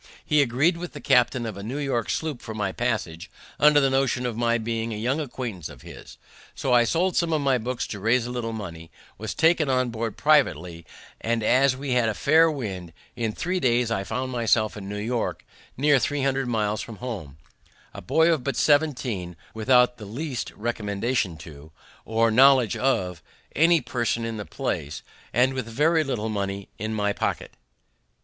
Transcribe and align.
He 0.25 0.41
agreed 0.41 0.77
with 0.77 0.93
the 0.93 0.99
captain 0.99 1.45
of 1.45 1.55
a 1.57 1.61
New 1.61 1.77
York 1.77 2.09
sloop 2.09 2.41
for 2.41 2.55
my 2.55 2.71
passage, 2.71 3.29
under 3.59 3.79
the 3.79 3.91
notion 3.91 4.25
of 4.25 4.35
my 4.35 4.57
being 4.57 4.91
a 4.91 4.97
young 4.97 5.19
acquaintance 5.19 5.69
of 5.69 5.83
his. 5.83 6.17
So 6.55 6.73
I 6.73 6.85
sold 6.85 7.15
some 7.15 7.31
of 7.31 7.41
my 7.41 7.59
books 7.59 7.85
to 7.85 7.99
raise 7.99 8.25
a 8.25 8.31
little 8.31 8.51
money, 8.51 8.89
was 9.19 9.35
taken 9.35 9.69
on 9.69 9.89
board 9.91 10.17
privately, 10.17 10.87
and 11.21 11.43
as 11.43 11.77
we 11.77 11.91
had 11.91 12.09
a 12.09 12.15
fair 12.15 12.49
wind, 12.49 12.93
in 13.15 13.31
three 13.31 13.59
days 13.59 13.91
I 13.91 14.03
found 14.03 14.31
myself 14.31 14.75
in 14.75 14.89
New 14.89 14.97
York, 14.97 15.45
near 15.77 15.99
300 15.99 16.47
miles 16.47 16.81
from 16.81 16.95
home, 16.95 17.37
a 17.93 18.01
boy 18.01 18.31
of 18.33 18.43
but 18.43 18.55
17, 18.55 19.35
without 19.53 19.97
the 19.97 20.05
least 20.05 20.49
recommendation 20.55 21.37
to, 21.37 21.71
or 22.05 22.31
knowledge 22.31 22.75
of, 22.75 23.21
any 23.55 23.81
person 23.81 24.25
in 24.25 24.37
the 24.37 24.45
place, 24.47 25.03
and 25.31 25.53
with 25.53 25.67
very 25.67 26.03
little 26.03 26.29
money 26.29 26.69
in 26.79 26.91
my 26.91 27.13
pocket. 27.13 27.51